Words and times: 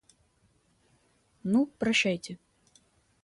Ну, 1.43 1.67
прощайте. 1.77 2.39